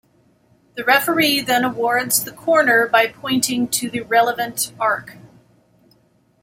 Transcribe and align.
The 0.73 0.83
referee 0.83 1.41
then 1.41 1.63
awards 1.63 2.23
the 2.23 2.31
corner 2.31 2.87
by 2.87 3.05
pointing 3.05 3.67
to 3.67 3.87
the 3.87 3.99
relevant 4.01 4.73
arc. 4.79 5.15